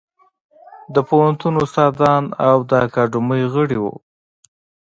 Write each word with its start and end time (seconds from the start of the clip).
د 0.93 0.95
پوهنتون 1.09 1.53
استادان 1.63 2.23
او 2.47 2.55
د 2.69 2.71
اکاډمۍ 2.85 3.43
غړي 3.53 3.77
وو. 3.83 3.93